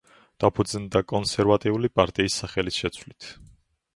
დაფუძნდა 0.43 1.01
კონსერვატიული 1.11 1.91
პარტიის 1.99 2.37
სახელის 2.43 2.79
შეცვლით. 2.85 3.29